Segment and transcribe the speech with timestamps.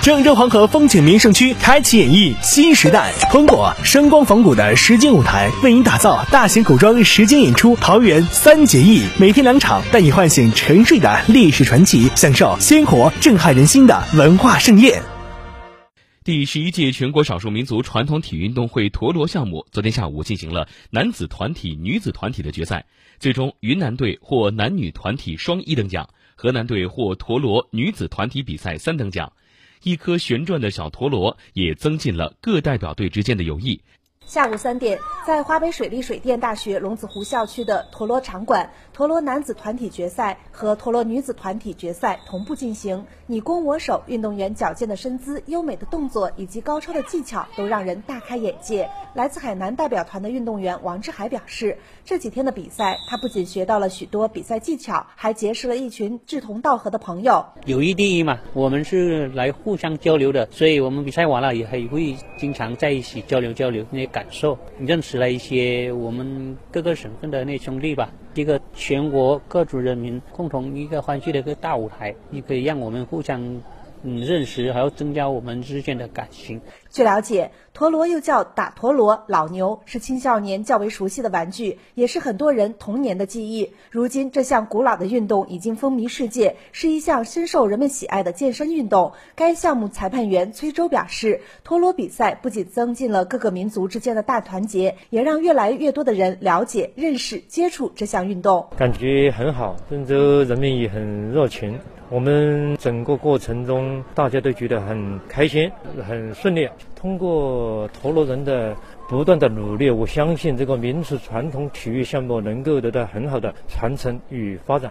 [0.00, 15.02] 郑州黄河风景名胜区开启演绎新时代，通过声光仿古的实景舞台，为您打造大型古装实景演出《桃园三结义》，每天两场，带你唤醒沉睡的历史传奇，享受鲜活震撼人心的文化盛宴。
[16.24, 22.86] 第十一届全国少数民族传统体育运动会陀螺项目昨天下午进行了男子团体、女子团体的决赛，
[23.18, 29.32] 最终云南队获男女团体双一等奖，河南队获陀螺女子团体比赛三等奖。
[29.82, 33.80] 一颗旋转的小陀螺也增进了各代表队之间的友谊。
[34.28, 43.06] 下午三点，在华北水利水电大学龙子湖校区的陀螺场馆，陀螺男子团体决赛和陀螺女子团体决赛同步进行。
[43.26, 48.90] 你攻我守，运动员矫健的身姿、优美的动作以及高超的技巧都让人大开眼界。
[49.14, 57.46] 来自海南代表团的运动员王志海表示，这几天的比赛，他不仅学到了许多比赛技巧，还结识了一群志同道合的朋友。
[57.64, 68.10] 友谊第一嘛，我们是来互相交流的，所以我们比赛完了也还会经常在一起交流交流那感受，认识了一些我们各个省份的那兄弟吧。
[68.34, 73.40] 一个全国各族人民共同一个欢聚的一个大舞台，也可以让我们互相
[74.02, 76.60] 嗯认识，还要增加我们之间的感情。
[76.90, 83.74] 据了解，陀螺又叫打陀螺、老牛，是青少年较为熟悉的玩具，也是很多人童年的记忆。
[83.90, 89.12] 如今，这项古老的运动已经风靡世界，是一项深受人们喜爱的健身运动。
[89.34, 98.66] 该项目裁判员崔周表示，陀螺比赛不仅增进了各个民族之间的大团结，也让越来越多的人了解、认识、接触这项运动。
[98.76, 101.78] 感觉很好，郑州人民也很热情。
[102.10, 105.70] 我们整个过程中，大家都觉得很开心，
[106.06, 106.66] 很顺利。
[106.96, 108.74] 通过陀螺人的
[109.08, 114.90] 不断的努力，我相信这个民族传统体育项目能够得到很好的传承与发展。